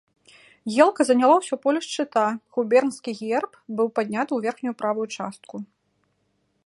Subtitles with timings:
[0.83, 2.23] Елка заняла ўсё поле шчыта,
[2.59, 3.51] губернскі герб
[3.81, 5.55] быў падняты ў верхнюю правую частку.